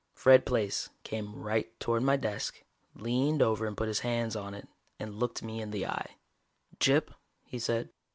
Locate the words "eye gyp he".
5.85-7.59